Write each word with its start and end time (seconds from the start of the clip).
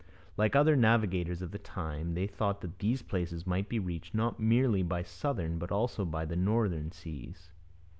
Like 0.35 0.55
other 0.55 0.75
navigators 0.75 1.43
of 1.43 1.51
the 1.51 1.59
time, 1.59 2.15
they 2.15 2.25
thought 2.25 2.61
that 2.61 2.79
these 2.79 3.03
places 3.03 3.45
might 3.45 3.69
be 3.69 3.77
reached 3.77 4.15
not 4.15 4.39
merely 4.39 4.81
by 4.81 5.03
southern 5.03 5.59
but 5.59 5.69
also 5.71 6.05
by 6.05 6.25
the 6.25 6.35
northern 6.35 6.91
seas. 6.91 7.51